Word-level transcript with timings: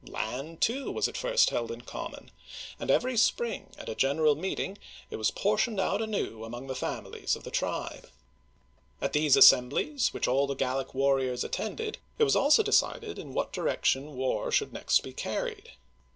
Land, 0.07 0.61
too, 0.61 0.91
was 0.91 1.07
at 1.07 1.15
first 1.15 1.51
held 1.51 1.71
in 1.71 1.81
common, 1.81 2.31
and 2.79 2.89
every 2.89 3.15
spring, 3.15 3.69
at 3.77 3.87
a 3.87 3.93
general 3.93 4.33
meeting, 4.33 4.79
it 5.11 5.17
was 5.17 5.29
portioned 5.29 5.79
out 5.79 5.99
Digitized 5.99 5.99
by 5.99 5.99
VjOOQIC 5.99 5.99
THE 5.99 5.99
GAULS 6.17 6.23
19 6.23 6.33
anew 6.39 6.43
among 6.43 6.67
the 6.67 6.75
families 6.75 7.35
of 7.35 7.43
the 7.43 7.51
tribe. 7.51 8.09
At 8.99 9.13
these 9.13 9.35
assemblies, 9.37 10.11
which 10.11 10.27
all 10.27 10.47
the 10.47 10.55
Gallic 10.55 10.95
warriors 10.95 11.43
attended, 11.43 11.99
it 12.17 12.23
was 12.23 12.35
also 12.35 12.63
decided 12.63 13.19
in 13.19 13.35
what 13.35 13.53
direction 13.53 14.15
war 14.15 14.51
should 14.51 14.73
next 14.73 15.03
be 15.03 15.13
carried. 15.13 15.69